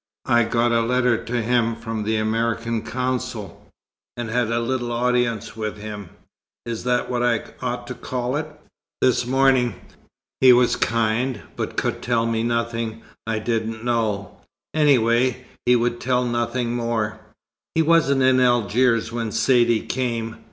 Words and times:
"I 0.25 0.45
got 0.45 0.71
a 0.71 0.81
letter 0.81 1.23
to 1.25 1.43
him 1.43 1.75
from 1.75 2.01
the 2.01 2.15
American 2.17 2.81
Consul, 2.81 3.67
and 4.17 4.31
had 4.31 4.47
a 4.49 4.59
little 4.59 4.91
audience 4.91 5.55
with 5.55 5.77
him 5.77 6.09
is 6.65 6.83
that 6.85 7.07
what 7.07 7.21
I 7.21 7.43
ought 7.61 7.85
to 7.85 7.93
call 7.93 8.35
it? 8.35 8.47
this 8.99 9.27
morning. 9.27 9.75
He 10.39 10.53
was 10.53 10.75
kind, 10.75 11.41
but 11.55 11.77
could 11.77 12.01
tell 12.01 12.25
me 12.25 12.41
nothing 12.41 13.03
I 13.27 13.37
didn't 13.37 13.85
know 13.85 14.39
any 14.73 14.97
way, 14.97 15.45
he 15.67 15.75
would 15.75 15.99
tell 16.01 16.25
nothing 16.25 16.75
more. 16.75 17.19
He 17.75 17.83
wasn't 17.83 18.23
in 18.23 18.39
Algiers 18.39 19.11
when 19.11 19.31
Saidee 19.31 19.85
came. 19.87 20.37